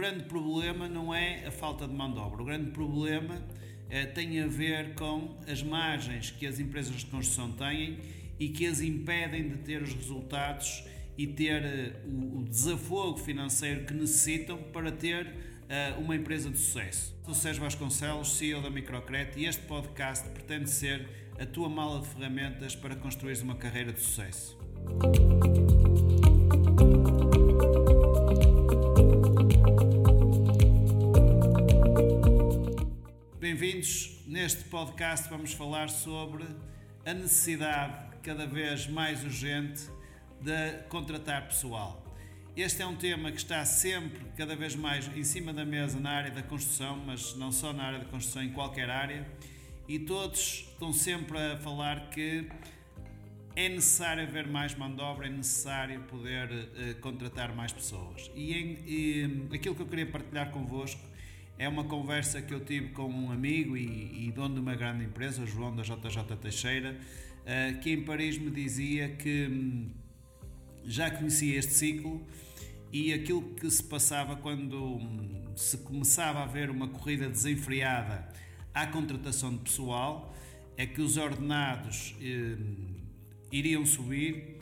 [0.00, 2.40] grande problema não é a falta de mão de obra.
[2.42, 3.38] O grande problema
[3.90, 7.98] eh, tem a ver com as margens que as empresas de construção têm
[8.38, 10.84] e que as impedem de ter os resultados
[11.18, 16.56] e ter uh, o, o, desafogo financeiro que necessitam para ter uh, uma empresa de
[16.56, 17.14] sucesso.
[17.22, 21.06] Sou Sérgio Vasconcelos, CEO da Microcred e este podcast pretende ser
[21.38, 24.56] a tua mala de ferramentas para construir uma carreira de sucesso.
[33.60, 34.18] Bem-vindos.
[34.26, 36.46] Neste podcast vamos falar sobre
[37.04, 39.82] a necessidade cada vez mais urgente
[40.40, 42.02] de contratar pessoal.
[42.56, 46.08] Este é um tema que está sempre, cada vez mais, em cima da mesa na
[46.08, 49.28] área da construção, mas não só na área da construção, em qualquer área,
[49.86, 52.48] e todos estão sempre a falar que
[53.54, 58.30] é necessário haver mais mão de obra, é necessário poder uh, contratar mais pessoas.
[58.34, 61.09] E, em, e, aquilo que eu queria partilhar convosco
[61.60, 65.04] é uma conversa que eu tive com um amigo e, e dono de uma grande
[65.04, 69.90] empresa, João da JJ Teixeira, uh, que em Paris me dizia que hum,
[70.86, 72.26] já conhecia este ciclo
[72.90, 78.26] e aquilo que se passava quando hum, se começava a haver uma corrida desenfreada
[78.72, 80.34] à contratação de pessoal
[80.78, 82.56] é que os ordenados eh,
[83.52, 84.56] iriam subir,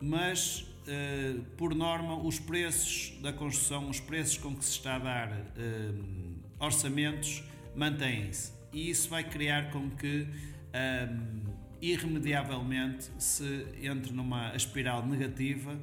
[0.00, 4.98] mas eh, por norma os preços da construção, os preços com que se está a
[5.00, 5.90] dar eh,
[6.58, 7.42] orçamentos
[7.74, 8.52] mantêm-se.
[8.72, 10.26] E isso vai criar com que
[11.80, 15.78] irremediavelmente se entre numa espiral negativa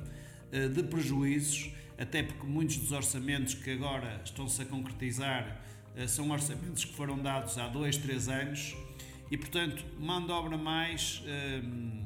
[0.52, 5.62] eh, de prejuízos, até porque muitos dos orçamentos que agora estão-se a concretizar
[5.96, 8.76] eh, são orçamentos que foram dados há dois, três anos
[9.32, 11.24] e, portanto, mão de obra mais
[11.64, 12.04] um,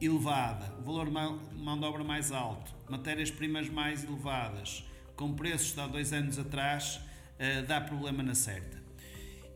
[0.00, 4.84] elevada, valor mão de obra mais alto, matérias-primas mais elevadas,
[5.16, 7.00] com preços de há dois anos atrás,
[7.42, 8.80] uh, dá problema na certa.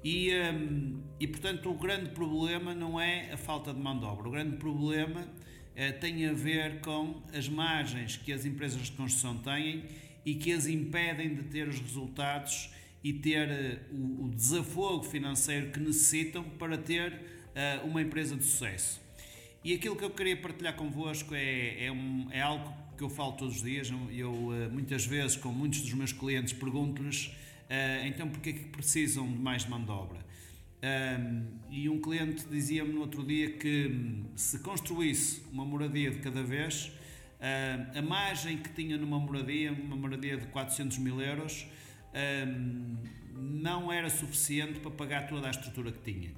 [0.03, 4.28] E, um, e, portanto, o grande problema não é a falta de mão de obra.
[4.28, 9.38] O grande problema uh, tem a ver com as margens que as empresas de construção
[9.38, 9.84] têm
[10.25, 12.71] e que as impedem de ter os resultados
[13.03, 17.37] e ter uh, o, o, desafogo financeiro que necessitam para ter
[17.84, 19.00] uma empresa de sucesso.
[19.65, 23.33] E aquilo que eu queria partilhar convosco é, é, um, é algo que eu falo
[23.33, 23.91] todos os dias.
[24.12, 24.31] Eu,
[24.71, 27.34] muitas vezes, com muitos dos meus clientes, pergunto-lhes
[27.66, 30.25] Uh, então, porquê que precisam de mais mão de obra?
[30.87, 36.19] Um, e um cliente dizia-me no outro dia que hum, se construísse uma moradia de
[36.19, 36.93] cada vez,
[37.41, 41.66] uh, a margem que tinha numa moradia, uma moradia de 400 mil euros,
[42.47, 42.97] um,
[43.34, 46.31] não era suficiente para pagar toda a estrutura que tinha.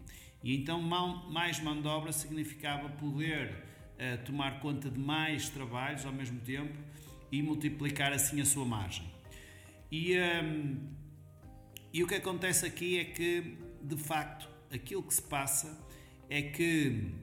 [0.42, 6.06] E então, mão, mais mão de obra significava poder uh, tomar conta de mais trabalhos
[6.06, 6.78] ao mesmo tempo
[7.30, 9.04] e multiplicar assim a sua margem.
[9.92, 10.16] E.
[10.16, 10.97] Um,
[11.92, 15.78] e o que acontece aqui é que, de facto, aquilo que se passa
[16.28, 17.14] é que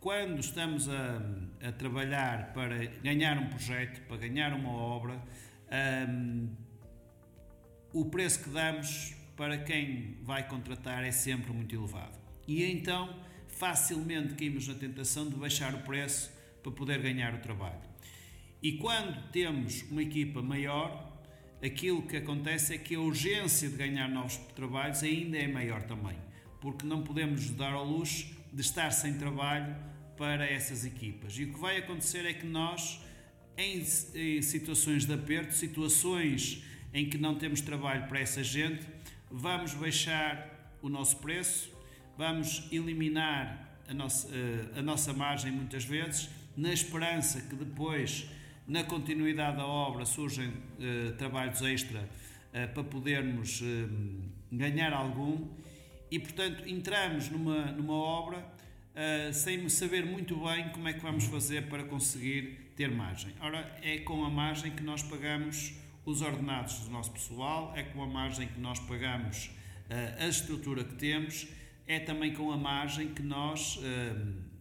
[0.00, 1.22] quando estamos a,
[1.60, 5.22] a trabalhar para ganhar um projeto, para ganhar uma obra,
[6.08, 6.48] um,
[7.92, 12.18] o preço que damos para quem vai contratar é sempre muito elevado.
[12.46, 17.80] E então facilmente caímos na tentação de baixar o preço para poder ganhar o trabalho.
[18.62, 21.07] E quando temos uma equipa maior,
[21.62, 26.16] aquilo que acontece é que a urgência de ganhar novos trabalhos ainda é maior também,
[26.60, 29.76] porque não podemos dar ao luxo de estar sem trabalho
[30.16, 31.38] para essas equipas.
[31.38, 33.00] E o que vai acontecer é que nós,
[33.56, 38.86] em, em situações de aperto, situações em que não temos trabalho para essa gente,
[39.30, 41.70] vamos baixar o nosso preço,
[42.16, 48.26] vamos eliminar a nossa, eh, a nossa margem muitas vezes, na esperança que depois
[48.68, 53.64] na continuidade da obra surgem uh, trabalhos extra uh, para podermos uh,
[54.52, 55.48] ganhar algum
[56.10, 58.58] e, portanto, entramos numa, numa obra
[59.32, 63.32] sem saber muito bem como é que vamos fazer para conseguir ter margem.
[63.40, 65.74] Ora, é com a margem que nós pagamos
[66.04, 69.50] os ordenados do nosso pessoal, é com a margem que nós pagamos
[70.18, 71.46] a estrutura que temos,
[71.86, 73.78] é também com a margem que nós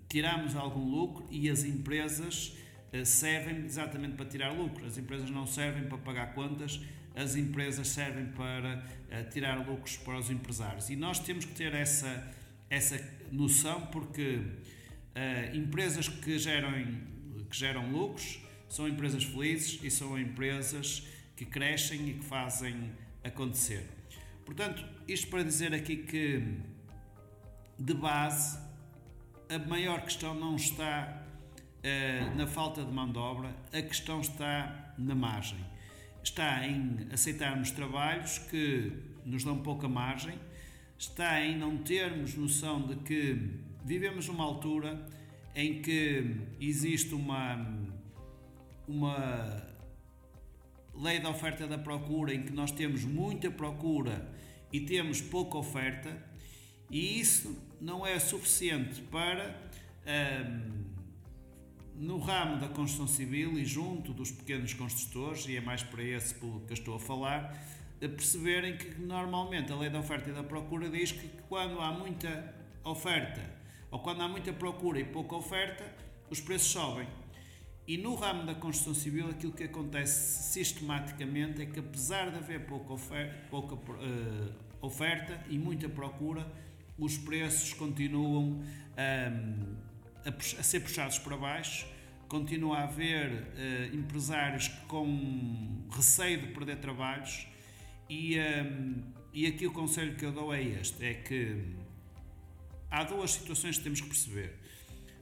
[0.08, 2.67] tiramos algum lucro e as empresas eh,
[3.04, 4.86] servem exatamente para tirar lucro.
[4.86, 6.80] As empresas não servem para pagar contas,
[7.16, 10.90] as empresas servem para uh, tirar lucros para os empresários.
[10.90, 12.32] E nós temos que ter essa,
[12.70, 13.00] essa
[13.32, 16.72] noção porque uh, empresas que geram,
[17.50, 18.40] que geram lucros
[18.70, 22.92] são empresas felizes e são empresas que crescem e que fazem
[23.24, 23.86] acontecer.
[24.46, 26.42] Portanto, isto para dizer aqui que,
[27.78, 28.58] de base,
[29.50, 31.27] a maior questão não está
[32.36, 35.60] na falta de mão de obra, a questão está na margem.
[36.24, 38.92] está em aceitarmos trabalhos que
[39.26, 40.38] nos dão pouca margem,
[40.98, 45.08] está em não termos noção de que vivemos numa altura
[45.56, 47.66] em que existe uma,
[48.88, 49.68] uma
[50.94, 54.30] lei da oferta e da procura, em que nós temos muita procura
[54.72, 56.16] e temos pouca oferta,
[56.90, 59.60] e isso não é suficiente para,
[60.06, 60.97] um,
[61.98, 66.34] no ramo da construção civil e junto dos pequenos construtores, e é mais para esse
[66.36, 67.58] público que estou a falar,
[68.00, 72.54] perceberem que normalmente a lei da oferta e da procura diz que quando há muita
[72.84, 73.42] oferta
[73.90, 75.84] ou quando há muita procura e pouca oferta,
[76.30, 77.08] os preços sobem.
[77.88, 82.66] E no ramo da construção civil, aquilo que acontece sistematicamente é que, apesar de haver
[82.66, 86.46] pouca oferta, pouca, uh, oferta e muita procura,
[86.98, 88.64] os preços continuam um,
[88.98, 89.78] ehm,
[90.28, 91.88] a, a, ser puxados para baixo.
[92.28, 97.48] Continua a haver uh, empresários com receio de perder trabalhos,
[98.10, 99.04] e, um, ehm,
[99.34, 101.76] e aqui o conselho que eu dou é este: é que
[102.92, 104.54] há duas situações que temos que perceber.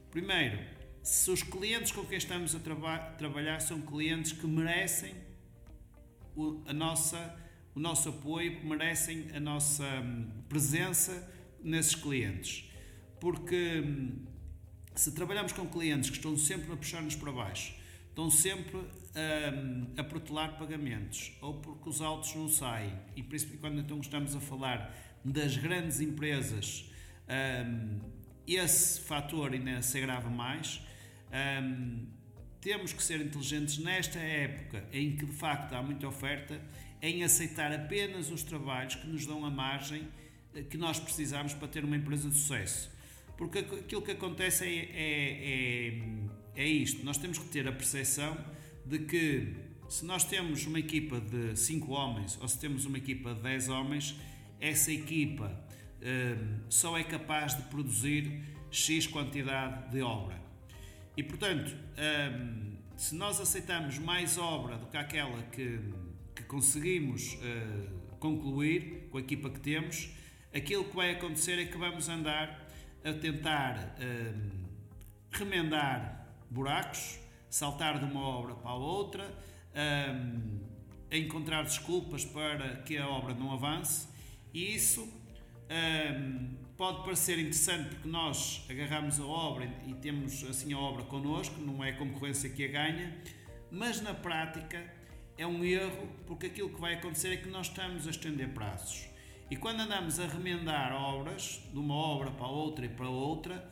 [0.09, 0.59] Primeiro,
[1.03, 5.13] se os clientes com quem estamos a traba trabalhar são clientes que merecem
[6.35, 7.37] o, a nossa,
[7.75, 11.31] o nosso apoio, merecem a nossa hum, presença
[11.63, 12.71] nesses clientes.
[13.19, 14.25] Porque hum,
[14.95, 17.73] se trabalhamos com clientes que estão sempre a puxar-nos para baixo,
[18.09, 23.79] estão sempre a, a protelar pagamentos, ou porque os autos não saem, e principalmente quando
[23.79, 26.89] então estamos a falar das grandes empresas
[27.27, 27.99] um,
[28.47, 30.81] esse fator ainda se agrava mais.
[31.63, 32.05] Um,
[32.61, 36.59] temos que ser inteligentes nesta época em que de facto há muita oferta,
[37.01, 40.07] em aceitar apenas os trabalhos que nos dão a margem
[40.55, 42.89] eh, que nós precisamos para ter uma empresa de sucesso.
[43.37, 45.99] Porque aquilo que acontece é, é,
[46.55, 48.37] é, é isto: nós temos que ter a percepção
[48.85, 49.55] de que
[49.89, 53.69] se nós temos uma equipa de 5 homens ou se temos uma equipa de 10
[53.69, 54.15] homens,
[54.59, 55.63] essa equipa
[56.69, 60.39] só é capaz de produzir X quantidade de obra.
[61.17, 61.75] E portanto,
[62.95, 65.79] se nós aceitamos mais obra do que aquela que,
[66.35, 70.09] que conseguimos ah, concluir com a equipa que temos,
[70.53, 72.64] aquilo que vai acontecer é que vamos andar
[73.05, 73.95] a tentar
[75.31, 77.19] remendar buracos,
[77.49, 79.33] saltar de uma obra para a outra,
[81.11, 84.07] a encontrar desculpas para que a obra não avance,
[84.53, 85.07] e isso
[85.69, 91.59] um, pode parecer interessante porque nós agarramos a obra e temos assim a obra connosco,
[91.59, 93.17] não é a concorrência que a ganha,
[93.71, 94.83] mas na prática
[95.37, 99.07] é um erro porque aquilo que vai acontecer é que nós estamos a estender prazos.
[99.49, 103.69] E quando andamos a remendar obras, de uma obra para outra e para outra,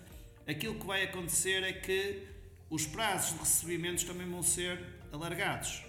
[0.48, 2.28] aquilo que vai acontecer é que
[2.70, 4.80] os prazos de recebimentos também vão ser
[5.12, 5.84] alargados,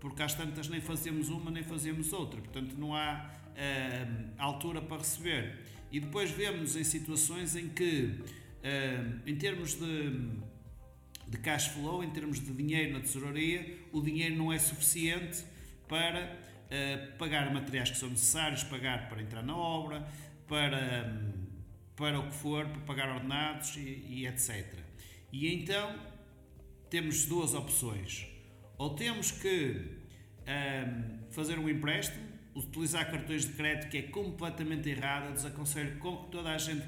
[0.00, 4.98] porque às tantas nem fazemos uma nem fazemos outra, portanto não há uh, altura para
[4.98, 5.58] receber.
[5.90, 10.10] E depois vemos em situações em que, uh, em termos de,
[11.28, 15.44] de cash flow, em termos de dinheiro na tesouraria, o dinheiro não é suficiente
[15.88, 16.36] para
[17.18, 20.06] pagar materiais que são necessários, pagar para entrar na obra,
[20.46, 21.22] para,
[21.96, 24.66] para o que for, para pagar ordenados e, e etc.
[25.32, 25.98] E então
[26.90, 28.26] temos duas opções.
[28.76, 29.98] Ou temos que
[30.46, 35.26] um, fazer um empréstimo utilizar cartões de crédito que é completamente errado.
[35.26, 35.98] Eu desaconselho
[36.30, 36.86] toda a gente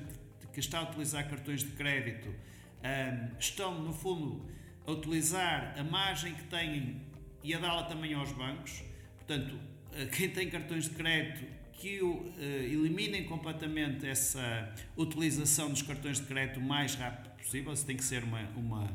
[0.52, 4.50] que está a utilizar cartões de crédito um, estão, no fundo,
[4.86, 7.00] a utilizar a margem que têm
[7.42, 8.82] e a dá-la também aos bancos.
[9.16, 9.69] Portanto, eh,
[10.16, 11.44] quem tem cartões de crédito
[11.80, 17.72] que uh, eliminem completamente essa utilização dos cartões de crédito o mais rápido possível.
[17.72, 18.90] Isso tem que ser uma, uma,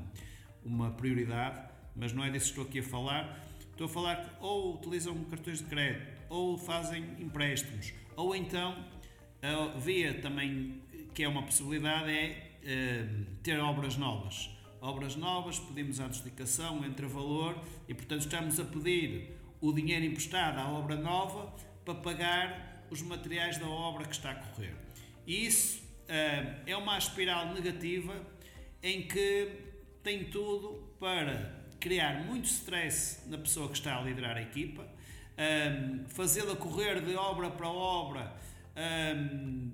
[0.63, 3.43] uma prioridade, mas não é disso que estou aqui a falar.
[3.71, 7.91] Estou a falar que ou utilizam cartões de crédito ou fazem empréstimos.
[8.15, 8.85] Ou então,
[9.41, 10.79] a via também,
[11.13, 14.49] que é uma possibilidade, é uh, ter obras novas.
[14.79, 17.59] Obras novas, pedimos a adjudicação, entra valor
[17.89, 23.57] e, portanto, estamos a pedir o dinheiro emprestado à obra nova para pagar os materiais
[23.57, 24.75] da obra que está a correr.
[25.25, 28.13] E isso uh, é uma espiral negativa
[28.81, 29.51] em que
[30.03, 34.87] tem tudo para criar muito stress na pessoa que está a liderar a equipa,
[35.37, 38.33] um, fazê-la correr de obra para obra
[39.15, 39.71] um,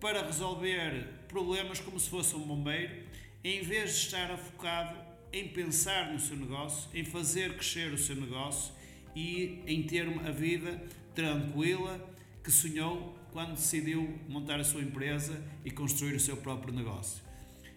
[0.00, 3.04] para resolver problemas como se fosse um bombeiro,
[3.42, 4.96] em vez de estar focado
[5.32, 8.72] em pensar no seu negócio, em fazer crescer o seu negócio
[9.14, 10.82] e em ter a vida
[11.14, 12.00] tranquila
[12.42, 17.22] que sonhou quando decidiu montar a sua empresa e construir o seu próprio negócio.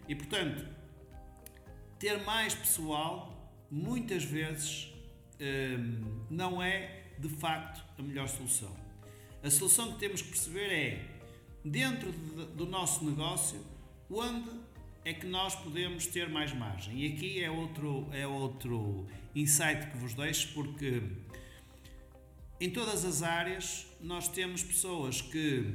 [0.08, 0.65] E portanto,
[2.00, 4.94] ter mais pessoal muitas vezes
[6.29, 8.75] não é de facto a melhor solução.
[9.44, 11.06] A solução que temos que perceber é,
[11.63, 13.63] dentro de, do nosso negócio,
[14.10, 14.50] onde
[15.06, 17.00] é que nós podemos ter mais margem.
[17.00, 21.01] E aqui é outro, é outro insight que vos deixo, porque
[22.60, 25.74] em todas as áreas nós temos pessoas que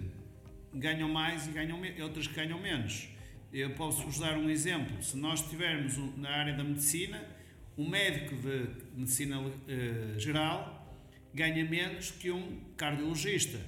[0.75, 3.09] ganham mais e ganham outras que ganham menos.
[3.53, 5.03] Eu posso vos dar um exemplo.
[5.03, 7.23] Se nós tivermos na área da medicina,
[7.77, 10.81] um médico de medicina uh, geral
[11.35, 13.59] ganha menos que um cardiologista,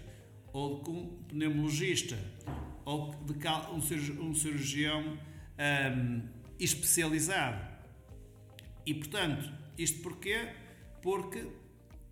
[0.52, 2.18] ou que um pneumologista,
[2.84, 3.34] ou de
[4.20, 5.18] um cirurgião um,
[5.56, 6.22] ehm,
[6.58, 7.66] especializado.
[8.84, 10.48] E portanto, isto porquê?
[11.00, 11.46] Porque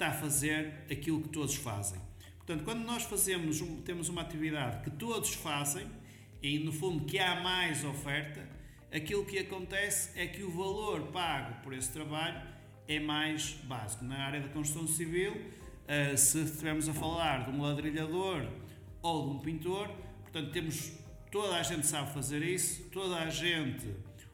[0.03, 2.01] está a fazer aquilo que todos fazem.
[2.39, 5.87] Portanto, quando nós fazemos, temos uma atividade que todos fazem,
[6.43, 8.45] e no fundo que há mais oferta,
[8.93, 12.43] aquilo que acontece é que o valor pago por esse trabalho
[12.89, 14.05] é mais básico.
[14.05, 15.41] Na área da construção civil,
[15.87, 18.45] eh, se estivermos a falar de um ladrilhador
[19.01, 19.89] ou de um pintor,
[20.23, 20.95] portanto, temos
[21.31, 23.89] toda a gente sabe fazer isso, toda a gente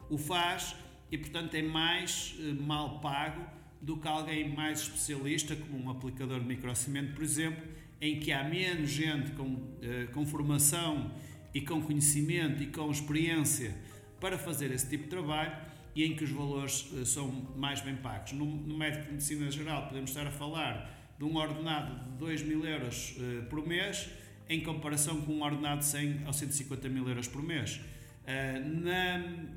[0.09, 0.75] o faz
[1.11, 6.39] e, portanto, é mais eh, mal pago do que alguém mais especialista, como um aplicador
[6.39, 7.63] de microcimento, por exemplo,
[8.01, 11.11] em que há menos gente com, eh, com formação
[11.53, 13.75] e com conhecimento e com experiência
[14.19, 15.55] para fazer esse tipo de trabalho
[15.95, 18.31] e em que os valores uh, são mais bem pagos.
[18.33, 22.43] No, no, médico de medicina geral podemos estar a falar de um ordenado de 2
[22.43, 24.09] mil euros uh, por mês
[24.47, 27.79] em comparação com um ordenado de 100 ou 150 mil euros por mês.
[28.25, 29.47] Na,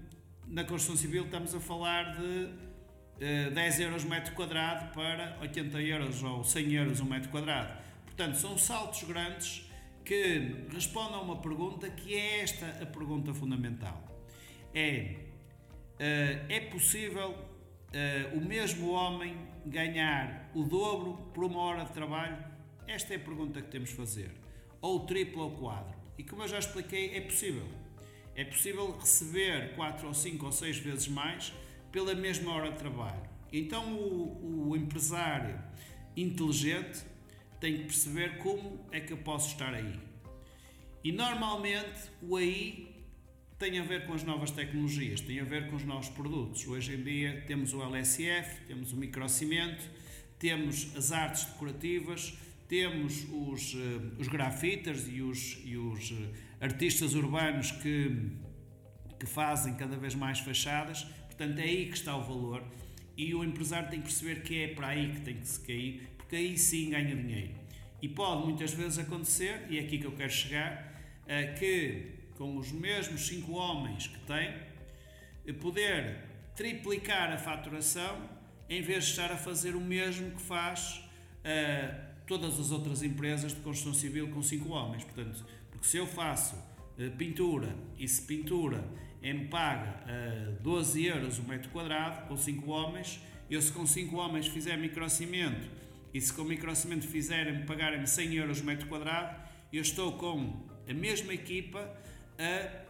[0.46, 2.48] na construção civil estamos a falar de
[3.54, 7.72] 10 euros metro quadrado para 80 euros ou 100 euros um metro quadrado.
[8.04, 9.70] Portanto, são saltos grandes
[10.04, 14.12] que respondem a uma pergunta que é esta a pergunta fundamental
[14.74, 15.16] é:
[15.94, 19.36] uh, é possível uh, o mesmo homem
[19.66, 22.36] ganhar o dobro por uma hora de trabalho?
[22.86, 24.30] Esta é a pergunta que temos de fazer.
[24.80, 25.94] Ou o triplo ou o quadro.
[26.18, 27.66] E como eu já expliquei, é possível.
[28.34, 31.52] É possível receber 4 ou 5 ou 6 vezes mais
[31.92, 33.22] pela mesma hora de trabalho.
[33.52, 35.58] Então o, o empresário
[36.16, 37.04] inteligente
[37.60, 40.00] tem que perceber como é que eu posso estar aí.
[41.04, 42.92] E normalmente o aí
[43.58, 46.66] tem a ver com as novas tecnologias, tem a ver com os novos produtos.
[46.66, 49.84] Hoje em dia temos o LSF, temos o microcimento,
[50.38, 56.28] temos as artes decorativas, temos os, uh, os grafitas e os, e os uh,
[56.60, 58.30] artistas urbanos que,
[59.20, 61.06] que fazem cada vez mais fachadas.
[61.42, 62.62] Portanto, é aí que está o valor
[63.16, 66.08] e o empresário tem que perceber que é para aí que tem que se cair,
[66.16, 67.52] porque aí sim ganha dinheiro.
[68.00, 70.94] E pode muitas vezes acontecer, e é aqui que eu quero chegar,
[71.24, 74.54] uh, que com os mesmos cinco homens que tem,
[75.60, 76.18] poder
[76.54, 78.28] triplicar a faturação
[78.68, 81.02] em vez de estar a fazer o mesmo que faz
[81.40, 85.02] uh, todas as outras empresas de construção civil com cinco homens.
[85.02, 86.54] Portanto, porque se eu faço
[87.18, 88.84] pintura e se pintura
[89.22, 94.16] me paga uh, 12 euros o metro quadrado com cinco homens, eu se com cinco
[94.16, 95.68] homens fizer microcimento
[96.12, 99.40] e se com microcimento fizerem pagarem-me 100 euros o metro quadrado,
[99.72, 101.88] eu estou com a mesma equipa
[102.38, 102.82] a,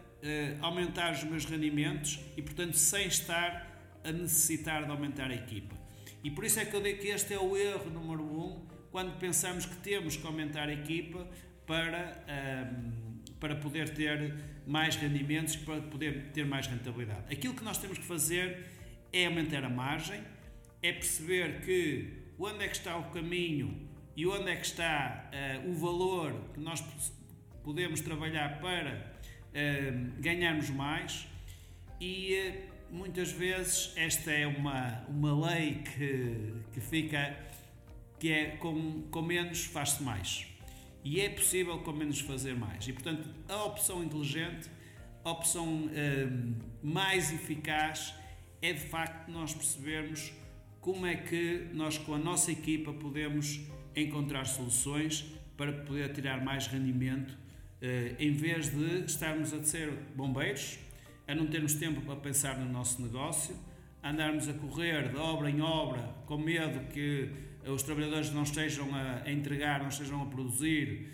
[0.65, 3.69] aumentar os meus rendimentos e, portanto, sem estar
[4.05, 5.75] a necessitar de aumentar a equipa.
[6.23, 9.19] E por isso é que eu digo que este é o erro número um quando
[9.19, 11.27] pensamos que temos que aumentar a equipa
[11.67, 12.23] para,
[12.73, 13.12] um,
[13.43, 17.25] para poder ter mais rendimentos, para poder ter mais rentabilidade.
[17.35, 18.65] Aquilo que nós temos que fazer
[19.13, 20.23] é aumentar a margem,
[20.81, 25.29] é perceber que onde é que está o caminho e onde é que está
[25.65, 26.85] uh, o valor que nós
[27.65, 29.11] podemos trabalhar para
[30.19, 31.29] ganharmos mais
[32.01, 37.37] e eh, muitas vezes esta é uma, uma lei que, que fica
[38.19, 40.47] que é com, com menos faz-se mais
[41.05, 42.87] e é possível com menos fazer mais.
[42.87, 44.71] E portanto a opção inteligente
[45.25, 45.89] a opção
[46.83, 48.15] mais eficaz
[48.61, 50.33] é de facto nós percebermos
[50.81, 53.61] como é que nós com a nossa equipa podemos
[53.95, 55.25] encontrar soluções
[55.57, 57.39] para poder tirar mais rendimento
[57.81, 60.79] eh, em vez de estarmos a ser bombeiros,
[61.27, 63.57] a não termos tempo para pensar no nosso negócio,
[64.03, 67.31] andarmos a correr de obra em obra com medo que
[67.67, 71.09] os trabalhadores não estejam a entregar, não estejam a produzir,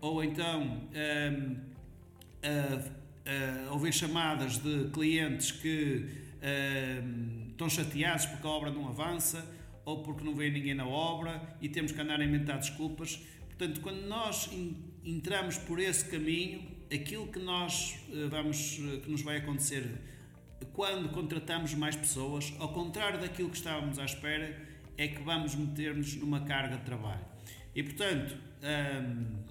[0.00, 1.56] ou então um, ehm,
[2.42, 8.88] a, a ouvir chamadas de clientes que um, ehm, estão chateados porque a obra não
[8.88, 9.44] avança
[9.84, 13.20] ou porque não vem ninguém na obra e temos que andar a inventar desculpas.
[13.48, 14.50] Portanto, quando nós
[15.04, 19.84] entramos por esse caminho, aquilo que nós eh, vamos, eh, que nos vai acontecer
[20.72, 24.56] quando contratamos mais pessoas, ao contrário daquilo que estávamos à espera,
[24.96, 27.24] é que vamos meter-nos numa carga de trabalho.
[27.74, 29.44] E portanto, hum,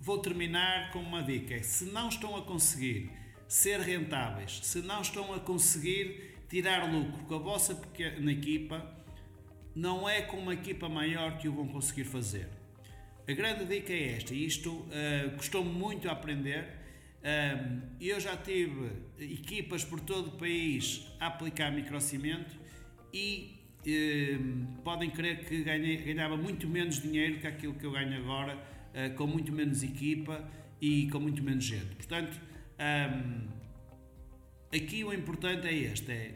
[0.00, 3.10] vou terminar com uma dica: se não estão a conseguir
[3.48, 8.94] ser rentáveis, se não estão a conseguir tirar lucro com a vossa pequena equipa,
[9.74, 12.48] não é com uma equipa maior que o vão conseguir fazer.
[13.26, 16.64] A grande dica é esta, e isto uh, custou-me muito a aprender.
[17.20, 22.54] Uh, eu já tive equipas por todo o país a aplicar microcimento
[23.12, 28.16] e uh, podem crer que ganhei, ganhava muito menos dinheiro que aquilo que eu ganho
[28.16, 30.48] agora, uh, com muito menos equipa
[30.80, 31.94] e com muito menos gente.
[31.96, 32.40] Portanto,
[32.78, 33.48] um,
[34.74, 36.34] aqui o importante é este: é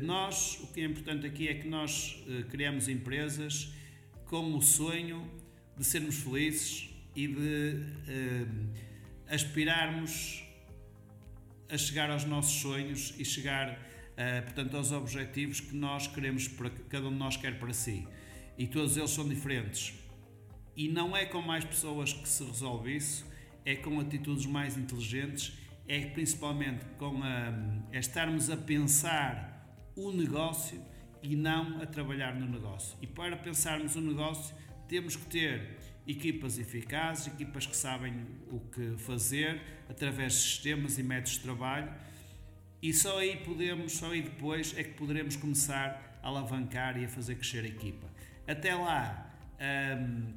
[0.00, 3.70] nós, o que é importante aqui é que nós criamos empresas
[4.24, 5.28] com o sonho
[5.76, 8.48] de sermos felizes e de uh,
[9.28, 10.44] aspirarmos
[11.68, 13.78] a chegar aos nossos sonhos e chegar,
[14.18, 18.06] uh, portanto, aos objetivos que nós queremos, para, cada um de nós quer para si.
[18.58, 19.94] E todos eles são diferentes.
[20.76, 23.24] E não é com mais pessoas que se resolve isso,
[23.64, 25.56] é com atitudes mais inteligentes,
[25.86, 27.52] é principalmente com a,
[27.92, 29.54] é estarmos a pensar
[29.96, 30.80] o negócio
[31.22, 32.96] e não a trabalhar no negócio.
[33.00, 34.54] E para pensarmos o negócio,
[34.86, 38.14] temos que ter equipas eficazes, equipas que sabem
[38.50, 41.92] o que fazer através de sistemas e métodos de trabalho
[42.82, 47.08] e só aí podemos, só aí depois é que poderemos começar a alavancar e a
[47.08, 48.08] fazer crescer a equipa.
[48.46, 49.30] Até lá
[50.00, 50.34] hum,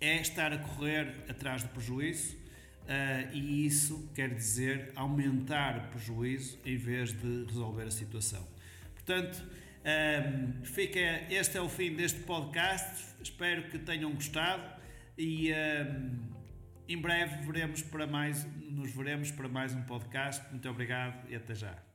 [0.00, 6.58] é estar a correr atrás do prejuízo uh, e isso quer dizer aumentar o prejuízo
[6.64, 8.46] em vez de resolver a situação.
[8.94, 9.42] Portanto,
[9.88, 10.98] um, fica,
[11.30, 13.06] este é o fim deste podcast.
[13.22, 14.62] Espero que tenham gostado
[15.16, 16.37] e um,
[16.88, 20.42] em breve veremos para mais, nos veremos para mais um podcast.
[20.50, 21.87] Muito obrigado e até já.